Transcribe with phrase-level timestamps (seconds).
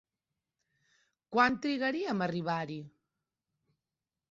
[1.35, 2.81] Quant trigaríem a arribar-hi?